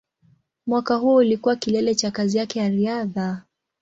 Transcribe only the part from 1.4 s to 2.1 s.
kilele